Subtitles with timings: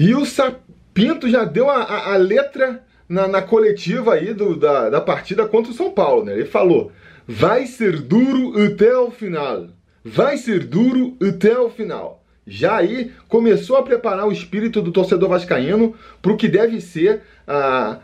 [0.00, 4.88] E o Sapinto já deu a, a, a letra na, na, coletiva aí do, da,
[4.88, 6.32] da partida contra o São Paulo, né?
[6.32, 6.90] Ele falou:
[7.28, 9.66] vai ser duro até o final.
[10.02, 12.24] Vai ser duro até o final.
[12.46, 17.20] Já aí começou a preparar o espírito do torcedor vascaíno para o que deve ser
[17.46, 17.98] a,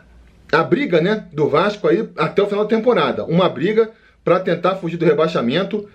[0.51, 3.25] a briga né, do Vasco aí até o final da temporada.
[3.25, 3.89] Uma briga
[4.23, 5.89] para tentar fugir do rebaixamento.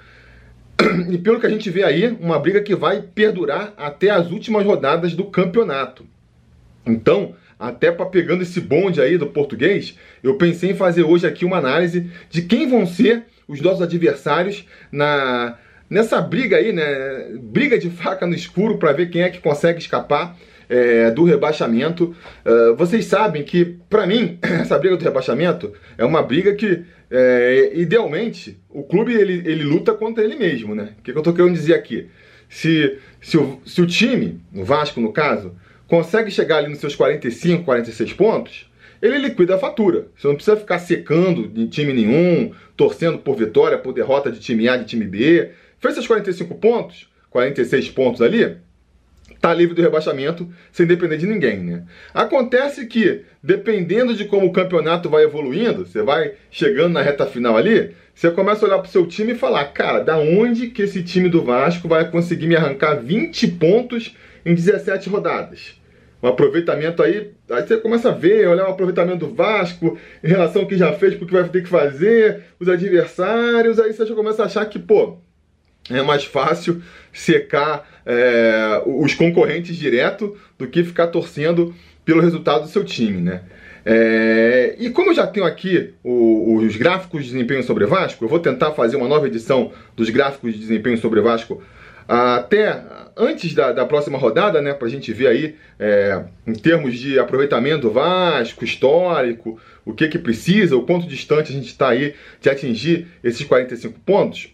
[1.11, 4.65] E pelo que a gente vê aí, uma briga que vai perdurar até as últimas
[4.65, 6.05] rodadas do campeonato.
[6.85, 11.45] Então, até para pegando esse bonde aí do português, eu pensei em fazer hoje aqui
[11.45, 15.59] uma análise de quem vão ser os nossos adversários na
[15.89, 17.37] nessa briga aí, né?
[17.39, 20.37] Briga de faca no escuro para ver quem é que consegue escapar
[20.69, 22.15] é, do rebaixamento.
[22.45, 27.73] Uh, vocês sabem que, para mim, essa briga do rebaixamento é uma briga que, é,
[27.75, 30.95] idealmente, o clube ele, ele luta contra ele mesmo, né?
[30.99, 32.09] O que, que eu estou querendo dizer aqui?
[32.49, 35.55] Se, se, o, se o time, o Vasco no caso,
[35.87, 38.71] consegue chegar ali nos seus 45, 46 pontos,
[39.03, 40.07] ele liquida a fatura.
[40.17, 44.69] Você não precisa ficar secando de time nenhum, torcendo por vitória, por derrota de time
[44.69, 45.51] A, de time B.
[45.81, 48.57] Fez seus 45 pontos, 46 pontos ali,
[49.43, 51.83] tá livre do rebaixamento sem depender de ninguém, né?
[52.15, 57.57] Acontece que, dependendo de como o campeonato vai evoluindo, você vai chegando na reta final
[57.57, 61.03] ali, você começa a olhar pro seu time e falar, cara, da onde que esse
[61.03, 65.75] time do Vasco vai conseguir me arrancar 20 pontos em 17 rodadas?
[66.23, 70.63] Um aproveitamento aí, aí você começa a ver, olhar o aproveitamento do Vasco em relação
[70.63, 74.45] ao que já fez, porque vai ter que fazer, os adversários, aí você já começa
[74.45, 75.19] a achar que, pô,
[75.91, 76.81] é mais fácil
[77.13, 83.43] secar é, os concorrentes direto do que ficar torcendo pelo resultado do seu time, né?
[83.85, 88.29] É, e como eu já tenho aqui o, os gráficos de desempenho sobre Vasco, eu
[88.29, 91.61] vou tentar fazer uma nova edição dos gráficos de desempenho sobre Vasco
[92.07, 92.83] até
[93.17, 97.19] antes da, da próxima rodada, né, para a gente ver aí é, em termos de
[97.19, 102.49] aproveitamento Vasco, histórico, o que que precisa, o quanto distante a gente está aí de
[102.49, 104.52] atingir esses 45 pontos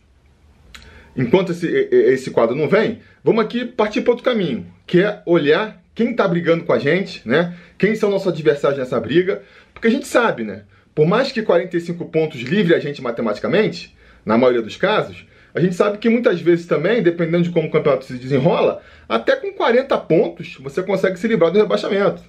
[1.18, 5.82] enquanto esse, esse quadro não vem, vamos aqui partir para outro caminho, que é olhar
[5.94, 7.56] quem está brigando com a gente, né?
[7.76, 9.42] Quem são nossos adversários nessa briga,
[9.74, 10.62] porque a gente sabe, né?
[10.94, 15.74] Por mais que 45 pontos livre a gente matematicamente, na maioria dos casos, a gente
[15.74, 19.98] sabe que muitas vezes também, dependendo de como o campeonato se desenrola, até com 40
[19.98, 22.22] pontos você consegue se livrar do rebaixamento.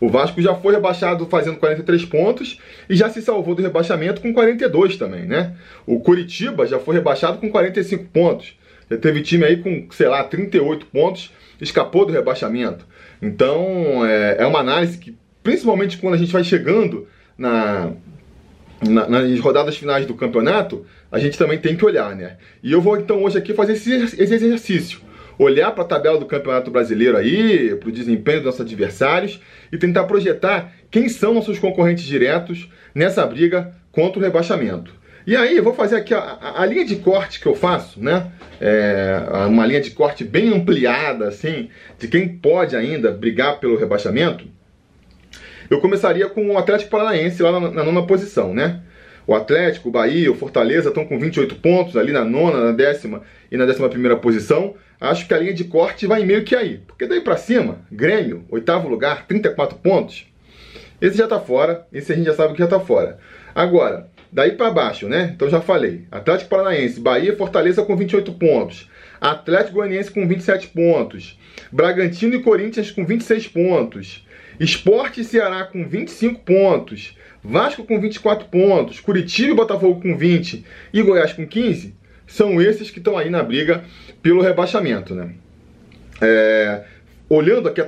[0.00, 4.32] O Vasco já foi rebaixado fazendo 43 pontos e já se salvou do rebaixamento com
[4.32, 5.54] 42 também, né?
[5.86, 8.56] O Curitiba já foi rebaixado com 45 pontos.
[8.90, 12.86] Já teve time aí com, sei lá, 38 pontos, escapou do rebaixamento.
[13.20, 17.90] Então, é, é uma análise que, principalmente quando a gente vai chegando na,
[18.88, 22.36] na, nas rodadas finais do campeonato, a gente também tem que olhar, né?
[22.62, 25.07] E eu vou então hoje aqui fazer esse, esse exercício
[25.38, 29.40] olhar para a tabela do Campeonato Brasileiro aí, para o desempenho dos nossos adversários
[29.72, 34.92] e tentar projetar quem são nossos concorrentes diretos nessa briga contra o rebaixamento.
[35.26, 38.32] E aí, vou fazer aqui a, a, a, linha de corte que eu faço, né?
[38.60, 44.46] É, uma linha de corte bem ampliada, assim, de quem pode ainda brigar pelo rebaixamento.
[45.68, 48.80] Eu começaria com o Atlético Paranaense lá na, na nona posição, né?
[49.26, 53.20] O Atlético, o Bahia, o Fortaleza estão com 28 pontos ali na nona, na décima
[53.52, 56.80] e na décima primeira posição acho que a linha de corte vai meio que aí.
[56.86, 60.26] Porque daí para cima, Grêmio, oitavo lugar, 34 pontos.
[61.00, 63.18] Esse já tá fora, esse a gente já sabe que já tá fora.
[63.54, 65.32] Agora, daí para baixo, né?
[65.34, 66.06] Então já falei.
[66.10, 68.90] Atlético Paranaense, Bahia Fortaleza com 28 pontos.
[69.20, 71.38] Atlético Goianiense com 27 pontos.
[71.70, 74.26] Bragantino e Corinthians com 26 pontos.
[74.58, 77.16] Esporte e Ceará com 25 pontos.
[77.42, 79.00] Vasco com 24 pontos.
[79.00, 80.64] Curitiba e Botafogo com 20.
[80.92, 81.96] E Goiás com 15
[82.28, 83.82] são esses que estão aí na briga
[84.22, 85.30] pelo rebaixamento, né?
[86.20, 86.84] É,
[87.28, 87.80] olhando aqui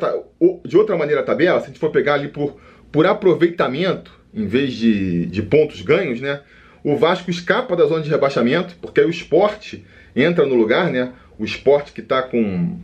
[0.64, 2.56] de outra maneira a tabela, se a gente for pegar ali por,
[2.90, 6.40] por aproveitamento, em vez de, de pontos ganhos, né?
[6.82, 9.84] O Vasco escapa da zona de rebaixamento, porque aí o esporte
[10.16, 11.12] entra no lugar, né?
[11.38, 12.78] O esporte que está com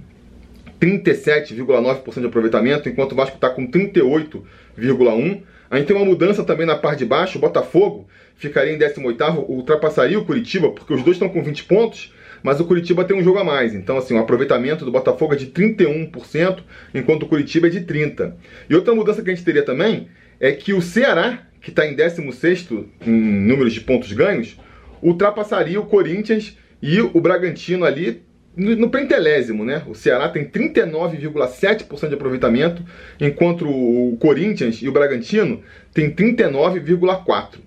[0.79, 5.43] 37,9% de aproveitamento, enquanto o Vasco está com 38,1%.
[5.71, 8.07] A gente tem uma mudança também na parte de baixo, o Botafogo
[8.37, 12.65] ficaria em 18º, ultrapassaria o Curitiba, porque os dois estão com 20 pontos, mas o
[12.65, 13.75] Curitiba tem um jogo a mais.
[13.75, 16.61] Então, assim, o aproveitamento do Botafogo é de 31%,
[16.95, 18.35] enquanto o Curitiba é de 30%.
[18.69, 21.97] E outra mudança que a gente teria também é que o Ceará, que está em
[21.97, 24.57] 16º em números de pontos ganhos,
[25.03, 28.23] ultrapassaria o Corinthians e o Bragantino ali
[28.57, 29.83] no pentelésimo, né?
[29.87, 32.83] O Ceará tem 39,7% de aproveitamento,
[33.21, 35.63] enquanto o Corinthians e o Bragantino
[35.93, 37.66] tem 39,4%.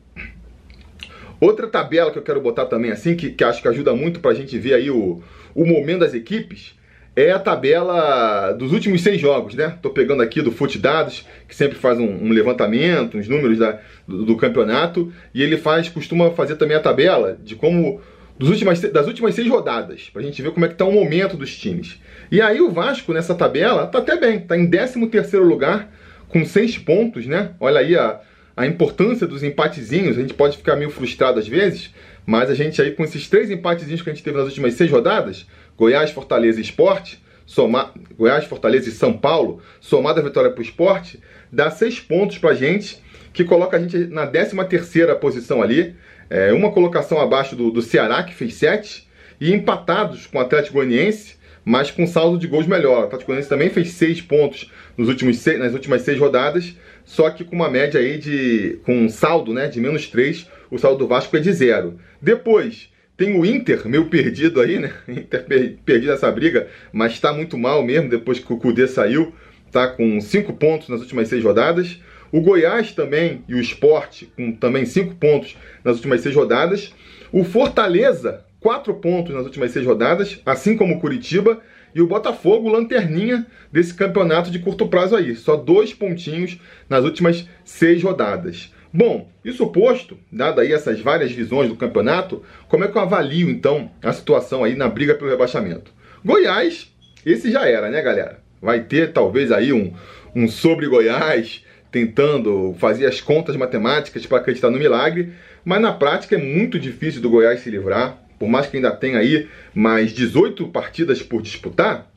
[1.40, 4.32] Outra tabela que eu quero botar também assim, que, que acho que ajuda muito para
[4.32, 5.22] a gente ver aí o,
[5.56, 6.78] o momento das equipes,
[7.16, 9.78] é a tabela dos últimos seis jogos, né?
[9.82, 13.80] Tô pegando aqui do Fute Dados, que sempre faz um, um levantamento, uns números da,
[14.08, 18.00] do, do, campeonato, e ele faz, costuma fazer também a tabela de como
[18.38, 21.36] dos últimas, das últimas seis rodadas, pra gente ver como é que tá o momento
[21.36, 22.00] dos times.
[22.32, 25.92] E aí o Vasco nessa tabela tá até bem, tá em 13 terceiro lugar,
[26.30, 27.52] com seis pontos, né?
[27.60, 28.22] Olha aí a,
[28.56, 31.94] a importância dos empatezinhos, a gente pode ficar meio frustrado às vezes,
[32.26, 34.92] mas a gente aí com esses três empatezinhos que a gente teve nas últimas seis
[34.92, 35.48] rodadas,
[35.78, 40.64] Goiás, Fortaleza e Esporte, soma, Goiás, Fortaleza e São Paulo, somada a vitória para o
[40.64, 41.20] esporte,
[41.52, 43.02] dá seis pontos para a gente,
[43.34, 45.96] que coloca a gente na 13 terceira posição ali,
[46.30, 49.08] é, uma colocação abaixo do, do Ceará, que fez sete,
[49.42, 51.39] e empatados com o Atlético Goianiense,
[51.70, 53.04] mas com saldo de gols melhor.
[53.04, 56.74] O Atlético Goianiense também fez seis pontos nos últimos seis, nas últimas seis rodadas,
[57.06, 58.80] só que com uma média aí de.
[58.84, 62.00] com um saldo né, de menos três, o saldo do Vasco é de zero.
[62.20, 64.92] Depois, tem o Inter, meio perdido aí, né?
[65.08, 65.46] Inter
[65.86, 69.32] perdido essa briga, mas está muito mal mesmo depois que o Cudê saiu.
[69.72, 72.00] Tá com cinco pontos nas últimas seis rodadas.
[72.32, 76.96] O Goiás também e o Esporte com também cinco pontos nas últimas seis rodadas.
[77.32, 81.62] O Fortaleza, quatro pontos nas últimas seis rodadas, assim como o Curitiba.
[81.94, 85.36] E o Botafogo, lanterninha desse campeonato de curto prazo aí.
[85.36, 88.72] Só dois pontinhos nas últimas seis rodadas.
[88.94, 93.50] Bom, isso posto, dado aí essas várias visões do campeonato, como é que eu avalio
[93.50, 95.92] então a situação aí na briga pelo rebaixamento?
[96.26, 96.92] Goiás,
[97.26, 98.40] esse já era, né, galera?
[98.60, 99.94] Vai ter talvez aí um,
[100.36, 105.34] um sobre Goiás, tentando fazer as contas matemáticas para acreditar no milagre,
[105.64, 109.20] mas na prática é muito difícil do Goiás se livrar, por mais que ainda tenha
[109.20, 112.10] aí mais 18 partidas por disputar,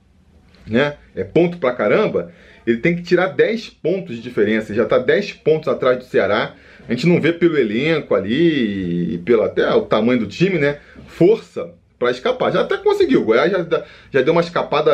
[0.66, 0.96] né?
[1.14, 2.32] É ponto pra caramba
[2.66, 6.54] ele tem que tirar 10 pontos de diferença, já está 10 pontos atrás do Ceará.
[6.88, 10.78] A gente não vê pelo elenco ali e pelo até o tamanho do time, né?
[11.06, 12.52] Força para escapar.
[12.52, 13.22] Já até conseguiu.
[13.22, 14.92] O Goiás já, já deu uma escapada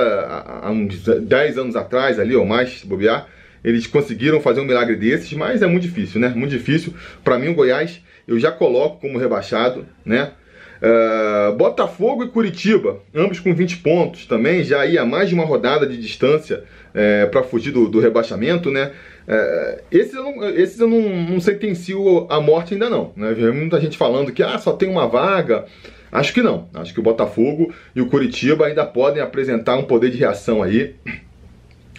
[0.63, 3.27] há uns 10 anos atrás ali, ou mais, se bobear.
[3.65, 6.29] Eles conseguiram fazer um milagre desses, mas é muito difícil, né?
[6.29, 6.95] Muito difícil.
[7.25, 10.33] Para mim, o Goiás eu já coloco como rebaixado, né?
[10.81, 15.87] Uh, Botafogo e Curitiba, ambos com 20 pontos também, já ia mais de uma rodada
[15.87, 16.63] de distância
[16.95, 18.93] é, para fugir do, do, rebaixamento, né?
[19.27, 23.33] É, esses eu, não, esses eu não, não sentencio a morte ainda não, né?
[23.51, 25.67] Muita gente falando que ah, só tem uma vaga.
[26.11, 26.69] Acho que não.
[26.75, 30.95] Acho que o Botafogo e o Curitiba ainda podem apresentar um poder de reação aí.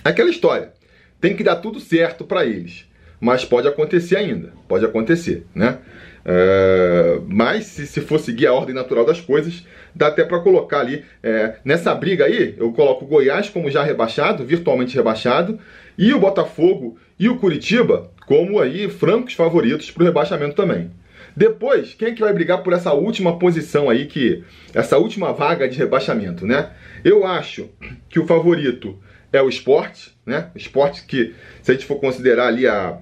[0.03, 0.73] Aquela história.
[1.21, 2.85] Tem que dar tudo certo para eles.
[3.19, 4.53] Mas pode acontecer ainda.
[4.67, 5.79] Pode acontecer, né?
[6.25, 10.81] É, mas se, se for seguir a ordem natural das coisas, dá até para colocar
[10.81, 11.03] ali.
[11.23, 15.59] É, nessa briga aí, eu coloco o Goiás como já rebaixado, virtualmente rebaixado,
[15.97, 20.91] e o Botafogo e o Curitiba como aí francos favoritos para o rebaixamento também.
[21.35, 24.43] Depois, quem é que vai brigar por essa última posição aí, que
[24.73, 26.69] essa última vaga de rebaixamento, né?
[27.03, 27.69] Eu acho
[28.09, 28.97] que o favorito
[29.31, 30.49] é o esporte, né?
[30.53, 32.97] O esporte que, se a gente for considerar ali a,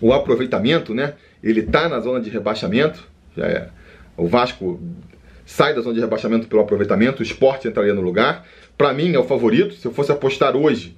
[0.00, 1.14] o aproveitamento, né?
[1.42, 3.06] Ele tá na zona de rebaixamento.
[3.38, 3.68] É,
[4.16, 4.80] o Vasco
[5.44, 8.46] sai da zona de rebaixamento pelo aproveitamento, o esporte entraria no lugar.
[8.76, 9.74] Para mim é o favorito.
[9.74, 10.96] Se eu fosse apostar hoje,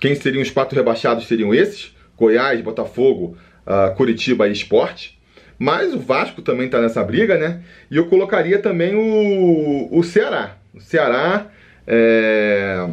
[0.00, 3.36] quem seriam os quatro rebaixados seriam esses: Goiás, Botafogo,
[3.66, 5.18] uh, Curitiba e Esporte.
[5.58, 7.62] Mas o Vasco também está nessa briga, né?
[7.90, 10.56] E eu colocaria também o, o Ceará.
[10.74, 11.48] O Ceará
[11.86, 12.88] é...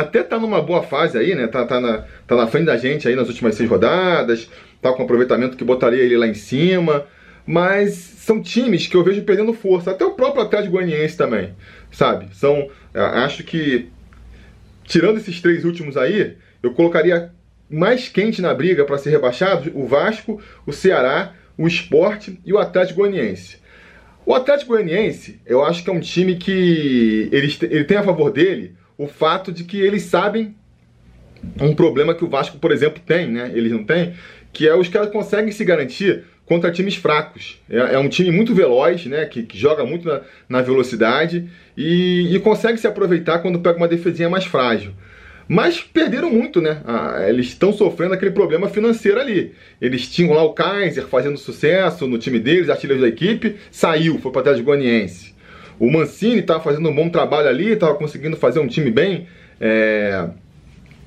[0.00, 1.46] até tá numa boa fase aí, né?
[1.46, 5.02] Tá, tá, na, tá na frente da gente aí nas últimas seis rodadas, tá com
[5.02, 7.06] aproveitamento que botaria ele lá em cima
[7.46, 9.92] mas são times que eu vejo perdendo força.
[9.92, 11.54] Até o próprio Atlético Goianiense também,
[11.92, 12.28] sabe?
[12.34, 13.88] São, acho que
[14.84, 17.30] tirando esses três últimos aí, eu colocaria
[17.70, 22.58] mais quente na briga para ser rebaixado o Vasco, o Ceará, o Esporte e o
[22.58, 23.58] Atlético Goianiense.
[24.24, 28.32] O Atlético Goianiense, eu acho que é um time que ele, ele tem a favor
[28.32, 30.54] dele o fato de que eles sabem
[31.60, 33.50] um problema que o Vasco, por exemplo, tem, né?
[33.54, 34.14] Eles não têm,
[34.52, 37.60] que é os caras conseguem se garantir contra times fracos.
[37.68, 42.34] É, é um time muito veloz, né, que, que joga muito na, na velocidade e,
[42.34, 44.92] e, consegue se aproveitar quando pega uma defesinha mais frágil.
[45.48, 46.80] Mas perderam muito, né?
[46.84, 49.52] Ah, eles estão sofrendo aquele problema financeiro ali.
[49.80, 54.32] Eles tinham lá o Kaiser fazendo sucesso no time deles, artilheiro da equipe, saiu, foi
[54.32, 55.35] para trás de Goianiense.
[55.78, 59.26] O Mancini estava fazendo um bom trabalho ali, estava conseguindo fazer um time bem
[59.60, 60.28] é,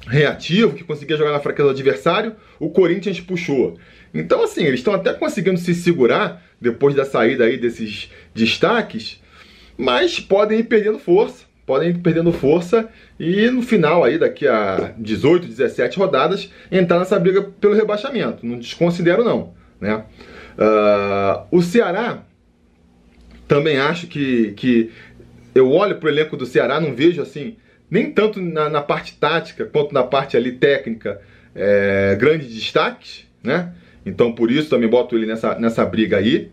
[0.07, 2.35] reativo, que conseguia jogar na fraqueza do adversário.
[2.59, 3.77] O Corinthians puxou.
[4.13, 9.21] Então, assim, eles estão até conseguindo se segurar depois da saída aí desses destaques,
[9.77, 14.93] mas podem ir perdendo força, podem ir perdendo força e no final aí, daqui a
[14.97, 18.45] 18, 17 rodadas, entrar nessa briga pelo rebaixamento.
[18.45, 20.03] Não desconsidero não, né?
[20.57, 22.23] Uh, o Ceará
[23.49, 24.91] também acho que, que
[25.55, 27.57] eu olho pro elenco do Ceará, não vejo assim,
[27.89, 31.19] nem tanto na, na parte tática quanto na parte ali técnica,
[31.55, 33.73] é, grandes destaques, né?
[34.05, 36.51] Então por isso também boto ele nessa, nessa briga aí.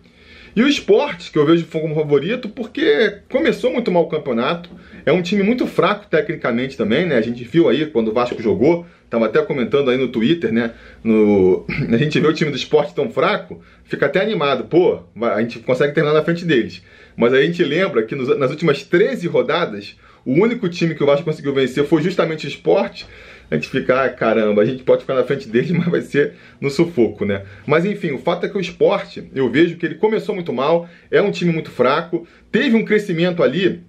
[0.56, 4.70] E o esporte, que eu vejo como favorito, porque começou muito mal o campeonato.
[5.04, 7.18] É um time muito fraco tecnicamente também, né?
[7.18, 10.72] A gente viu aí quando o Vasco jogou, tava até comentando aí no Twitter, né?
[11.04, 11.66] No...
[11.92, 14.64] A gente vê o time do esporte tão fraco, fica até animado.
[14.64, 16.82] Pô, a gente consegue terminar na frente deles.
[17.14, 19.94] Mas a gente lembra que nas últimas 13 rodadas,
[20.24, 23.06] o único time que o Vasco conseguiu vencer foi justamente o esporte
[23.50, 26.34] a gente fica, ah, caramba, a gente pode ficar na frente dele, mas vai ser
[26.60, 27.44] no sufoco, né?
[27.66, 30.88] Mas enfim, o fato é que o esporte, eu vejo que ele começou muito mal,
[31.10, 33.80] é um time muito fraco, teve um crescimento ali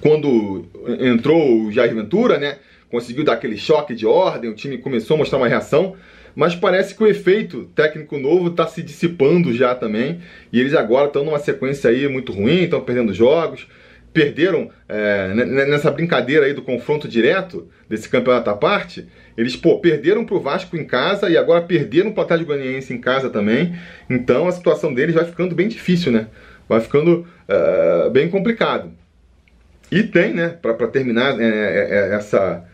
[0.00, 0.66] quando
[1.00, 2.58] entrou o Jair Ventura, né?
[2.90, 5.94] Conseguiu dar aquele choque de ordem, o time começou a mostrar uma reação,
[6.34, 10.20] mas parece que o efeito técnico novo está se dissipando já também,
[10.52, 13.66] e eles agora estão numa sequência aí muito ruim, estão perdendo jogos
[14.18, 19.06] perderam é, nessa brincadeira aí do confronto direto desse campeonato à parte,
[19.36, 22.92] eles pô, perderam para o Vasco em casa e agora perderam para o Atlético Goianiense
[22.92, 23.78] em casa também.
[24.10, 26.26] Então a situação deles vai ficando bem difícil, né?
[26.68, 28.90] Vai ficando é, bem complicado.
[29.88, 32.64] E tem, né, para terminar é, é, é, essa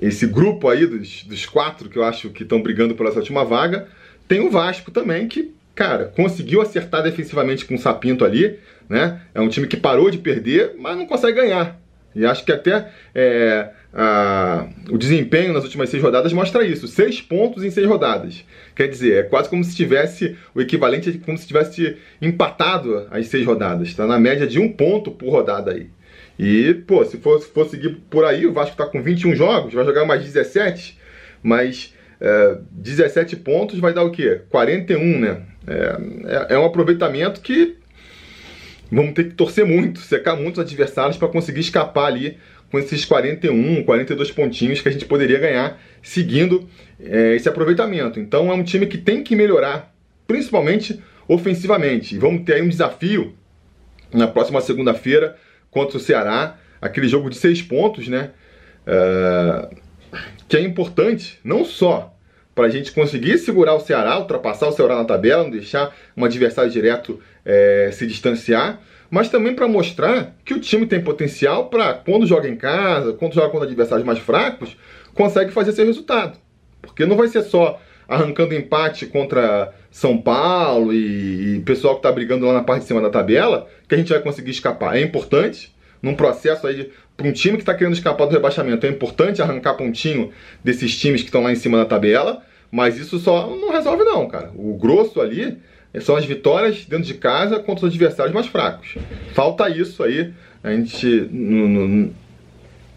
[0.00, 3.86] esse grupo aí dos, dos quatro que eu acho que estão brigando pela última vaga,
[4.26, 9.20] tem o Vasco também que cara, conseguiu acertar defensivamente com o Sapinto ali, né?
[9.34, 11.80] É um time que parou de perder, mas não consegue ganhar.
[12.14, 16.88] E acho que até é, a, o desempenho nas últimas seis rodadas mostra isso.
[16.88, 18.44] Seis pontos em seis rodadas.
[18.74, 23.44] Quer dizer, é quase como se tivesse o equivalente como se tivesse empatado as seis
[23.44, 23.88] rodadas.
[23.88, 25.90] Está na média de um ponto por rodada aí.
[26.38, 29.72] E, pô, se for, se for seguir por aí, o Vasco está com 21 jogos,
[29.72, 30.98] vai jogar mais 17,
[31.42, 34.42] mas é, 17 pontos vai dar o quê?
[34.50, 35.42] 41, né?
[35.66, 37.76] É, é, é um aproveitamento que
[38.90, 42.38] vamos ter que torcer muito, secar muitos adversários para conseguir escapar ali
[42.70, 46.68] com esses 41, 42 pontinhos que a gente poderia ganhar seguindo
[47.00, 48.18] é, esse aproveitamento.
[48.18, 49.94] Então é um time que tem que melhorar,
[50.26, 52.14] principalmente ofensivamente.
[52.14, 53.34] E vamos ter aí um desafio
[54.12, 55.36] na próxima segunda-feira
[55.70, 58.30] contra o Ceará, aquele jogo de seis pontos, né?
[58.86, 59.68] É,
[60.48, 62.15] que é importante não só
[62.56, 66.24] para a gente conseguir segurar o Ceará, ultrapassar o Ceará na tabela, não deixar um
[66.24, 71.92] adversário direto é, se distanciar, mas também para mostrar que o time tem potencial para,
[71.92, 74.74] quando joga em casa, quando joga contra adversários mais fracos,
[75.12, 76.38] consegue fazer seu resultado.
[76.80, 82.10] Porque não vai ser só arrancando empate contra São Paulo e, e pessoal que está
[82.10, 84.96] brigando lá na parte de cima da tabela que a gente vai conseguir escapar.
[84.96, 88.90] É importante, num processo aí para um time que está querendo escapar do rebaixamento, é
[88.90, 90.30] importante arrancar pontinho
[90.62, 94.28] desses times que estão lá em cima da tabela, mas isso só não resolve não,
[94.28, 94.50] cara.
[94.54, 95.56] O grosso ali
[96.00, 98.96] são as vitórias dentro de casa contra os adversários mais fracos.
[99.32, 102.14] Falta isso aí, a gente no, no,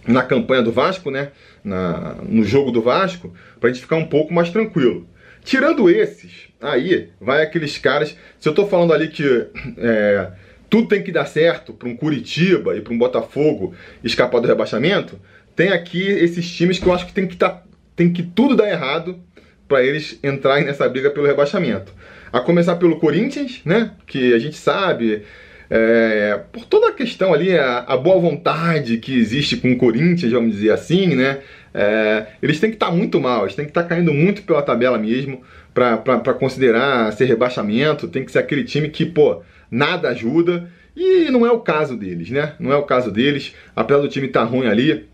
[0.08, 1.30] na campanha do Vasco, né?
[1.64, 5.08] Na, no jogo do Vasco, para a gente ficar um pouco mais tranquilo.
[5.44, 8.16] Tirando esses, aí vai aqueles caras.
[8.40, 10.32] Se eu estou falando ali que é,
[10.70, 13.74] tudo tem que dar certo para um Curitiba e para um Botafogo
[14.04, 15.20] escapar do rebaixamento,
[15.56, 17.64] tem aqui esses times que eu acho que tem que, tá,
[17.96, 19.20] tem que tudo dar errado
[19.68, 21.94] para eles entrarem nessa briga pelo rebaixamento.
[22.32, 23.92] A começar pelo Corinthians, né?
[24.06, 25.24] Que a gente sabe,
[25.70, 30.32] é, por toda a questão ali, a, a, boa vontade que existe com o Corinthians,
[30.32, 31.40] vamos dizer assim, né?
[31.74, 34.42] É, eles têm que estar tá muito mal, eles têm que estar tá caindo muito
[34.42, 38.08] pela tabela mesmo para considerar ser rebaixamento.
[38.08, 40.70] Tem que ser aquele time que, pô, nada ajuda.
[40.96, 42.54] E não é o caso deles, né?
[42.60, 43.54] Não é o caso deles.
[43.76, 45.06] Apesar do time estar tá ruim ali,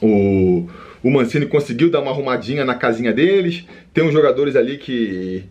[0.00, 0.68] o,
[1.02, 3.64] o Mancini conseguiu dar uma arrumadinha na casinha deles.
[3.92, 5.44] Tem uns jogadores ali que,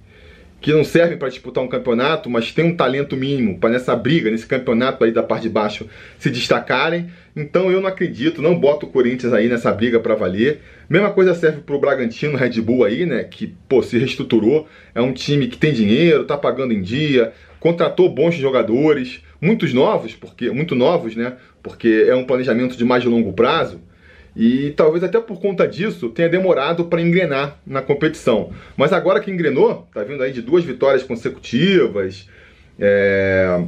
[0.61, 4.31] que não servem para disputar um campeonato, mas tem um talento mínimo para nessa briga,
[4.31, 7.09] nesse campeonato aí da parte de baixo se destacarem.
[7.35, 10.59] Então eu não acredito, não boto o Corinthians aí nessa briga para valer.
[10.89, 15.13] Mesma coisa serve pro Bragantino, Red Bull aí, né, que pô, se reestruturou, é um
[15.13, 20.75] time que tem dinheiro, tá pagando em dia, contratou bons jogadores, muitos novos, porque muito
[20.75, 21.33] novos, né?
[21.61, 23.81] Porque é um planejamento de mais longo prazo.
[24.35, 28.51] E talvez até por conta disso tenha demorado para engrenar na competição.
[28.77, 32.29] Mas agora que engrenou, tá vindo aí de duas vitórias consecutivas.
[32.79, 33.61] É...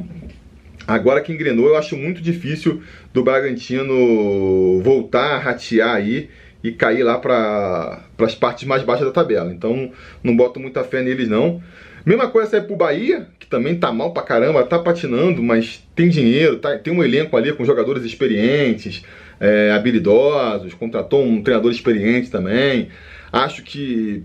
[0.86, 2.82] Agora que engrenou, eu acho muito difícil
[3.12, 6.28] do Bragantino voltar a ratear aí
[6.62, 9.52] e cair lá para as partes mais baixas da tabela.
[9.52, 11.62] Então não boto muita fé neles não.
[12.04, 16.08] Mesma coisa serve pro Bahia, que também tá mal pra caramba, tá patinando, mas tem
[16.08, 19.02] dinheiro, tá, tem um elenco ali com jogadores experientes,
[19.38, 22.88] é, habilidosos, contratou um treinador experiente também.
[23.32, 24.24] Acho que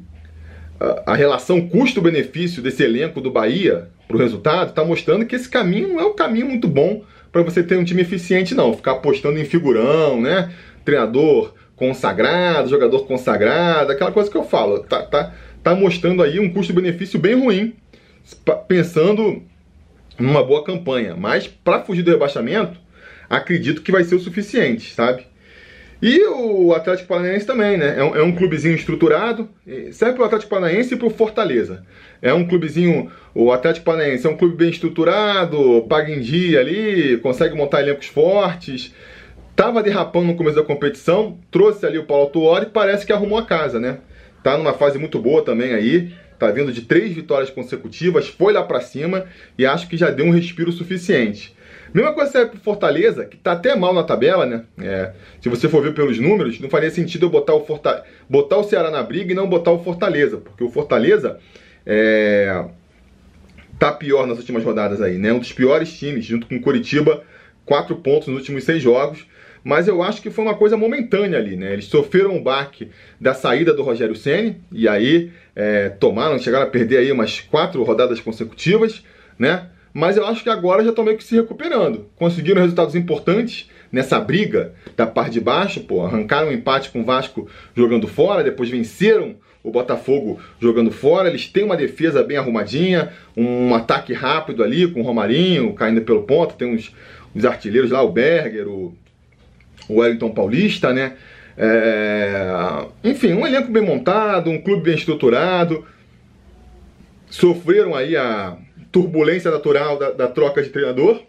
[0.80, 5.90] a, a relação custo-benefício desse elenco do Bahia pro resultado tá mostrando que esse caminho
[5.90, 8.74] não é um caminho muito bom para você ter um time eficiente, não.
[8.74, 10.52] Ficar apostando em figurão, né?
[10.84, 14.80] Treinador consagrado, jogador consagrado, aquela coisa que eu falo.
[14.80, 17.76] Tá, tá, tá mostrando aí um custo-benefício bem ruim,
[18.68, 19.42] pensando
[20.20, 21.16] numa boa campanha.
[21.16, 22.78] Mas para fugir do rebaixamento,
[23.30, 25.26] acredito que vai ser o suficiente, sabe?
[26.02, 27.96] E o Atlético Paranaense também, né?
[27.98, 29.50] É um, é um clubezinho estruturado,
[29.92, 31.84] serve para o Atlético Paranaense e para o Fortaleza.
[32.22, 37.18] É um clubezinho, o Atlético Paranaense é um clube bem estruturado, paga em dia ali,
[37.18, 38.94] consegue montar elencos fortes.
[39.58, 43.40] Tava derrapando no começo da competição, trouxe ali o Paulo Tuori e parece que arrumou
[43.40, 43.98] a casa, né?
[44.44, 48.62] Tá numa fase muito boa também aí, tá vindo de três vitórias consecutivas, foi lá
[48.62, 49.26] para cima
[49.58, 51.58] e acho que já deu um respiro suficiente.
[51.92, 54.64] Mesma coisa serve pro Fortaleza, que tá até mal na tabela, né?
[54.80, 58.04] É, se você for ver pelos números, não faria sentido eu botar o, Forta...
[58.30, 61.40] botar o Ceará na briga e não botar o Fortaleza, porque o Fortaleza
[61.84, 62.64] é...
[63.80, 65.34] tá pior nas últimas rodadas aí, né?
[65.34, 67.24] Um dos piores times, junto com o Curitiba,
[67.66, 69.26] quatro pontos nos últimos seis jogos.
[69.68, 71.74] Mas eu acho que foi uma coisa momentânea ali, né?
[71.74, 76.70] Eles sofreram um baque da saída do Rogério Ceni e aí é, tomaram, chegaram a
[76.70, 79.04] perder aí umas quatro rodadas consecutivas,
[79.38, 79.68] né?
[79.94, 82.06] mas eu acho que agora já estão meio que se recuperando.
[82.16, 87.04] Conseguiram resultados importantes nessa briga da parte de baixo, pô, arrancaram um empate com o
[87.04, 93.12] Vasco jogando fora, depois venceram o Botafogo jogando fora, eles têm uma defesa bem arrumadinha,
[93.36, 96.96] um ataque rápido ali com o Romarinho caindo pelo ponto, tem uns,
[97.36, 98.96] uns artilheiros lá, o Berger, o,
[99.88, 101.14] o Wellington Paulista, né?
[101.58, 102.86] É...
[103.04, 105.86] Enfim, um elenco bem montado, um clube bem estruturado.
[107.30, 108.58] Sofreram aí a,
[108.92, 111.22] turbulência natural da, da troca de treinador,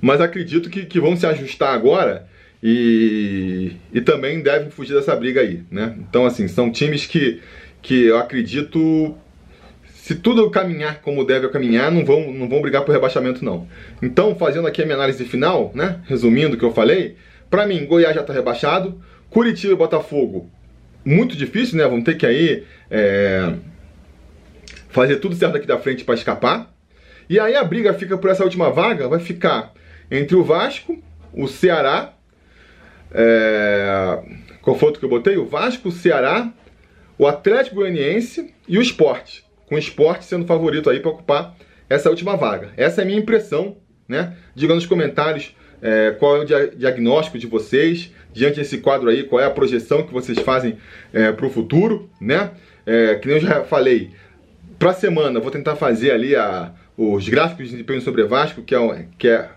[0.00, 2.28] mas acredito que, que vão se ajustar agora
[2.62, 5.96] e, e também devem fugir dessa briga aí, né?
[5.98, 7.40] Então, assim, são times que,
[7.82, 9.16] que eu acredito,
[10.10, 13.68] se tudo caminhar como deve caminhar, não vão, não vão brigar por rebaixamento, não.
[14.02, 16.00] Então, fazendo aqui a minha análise final, né?
[16.04, 17.14] Resumindo o que eu falei,
[17.48, 19.00] para mim, Goiás já está rebaixado,
[19.30, 20.50] Curitiba e Botafogo,
[21.04, 21.86] muito difícil, né?
[21.86, 23.52] Vão ter que aí é,
[24.88, 26.74] fazer tudo certo aqui da frente para escapar.
[27.28, 29.72] E aí a briga fica por essa última vaga, vai ficar
[30.10, 31.00] entre o Vasco,
[31.32, 32.14] o Ceará,
[33.12, 34.18] é...
[34.60, 35.36] qual foi outro que eu botei?
[35.36, 36.52] O Vasco, o Ceará,
[37.16, 41.54] o Atlético Goianiense e o Esporte, com o Esporte sendo favorito aí para ocupar
[41.88, 42.70] essa última vaga.
[42.76, 43.76] Essa é a minha impressão,
[44.08, 44.36] né?
[44.52, 49.22] Diga nos comentários é, qual é o dia diagnóstico de vocês diante desse quadro aí,
[49.22, 50.76] qual é a projeção que vocês fazem
[51.12, 52.50] é, para o futuro, né?
[52.84, 54.10] É, que nem eu já falei,
[54.76, 58.74] para a semana, vou tentar fazer ali a, os gráficos de desempenho sobre Vasco, que
[58.74, 59.50] é, que é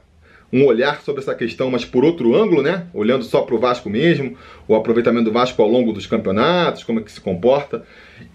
[0.52, 2.86] um olhar sobre essa questão, mas por outro ângulo, né?
[2.94, 7.00] Olhando só para o Vasco mesmo, o aproveitamento do Vasco ao longo dos campeonatos, como
[7.00, 7.84] é que se comporta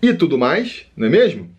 [0.02, 1.57] e tudo mais, não é mesmo?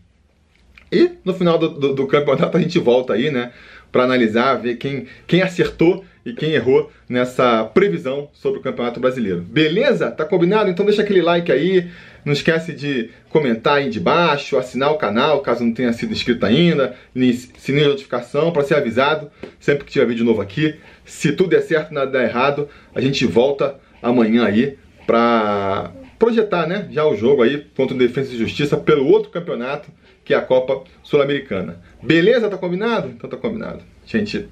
[0.91, 3.51] E no final do, do, do campeonato a gente volta aí, né?
[3.91, 9.41] Para analisar, ver quem, quem acertou e quem errou nessa previsão sobre o Campeonato Brasileiro.
[9.41, 10.11] Beleza?
[10.11, 10.69] Tá combinado?
[10.69, 11.89] Então deixa aquele like aí.
[12.23, 16.45] Não esquece de comentar aí de baixo, assinar o canal caso não tenha sido inscrito
[16.45, 20.75] ainda, sininho de notificação para ser avisado sempre que tiver vídeo novo aqui.
[21.05, 26.87] Se tudo der certo, nada der errado, a gente volta amanhã aí para projetar, né,
[26.91, 29.89] já o jogo aí contra o Defesa e Justiça pelo outro campeonato,
[30.29, 31.81] que é a Copa Sul-Americana.
[32.03, 32.47] Beleza?
[32.51, 33.07] Tá combinado?
[33.07, 33.81] Então tá combinado.
[34.05, 34.47] Gente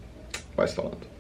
[0.56, 1.17] vai falando.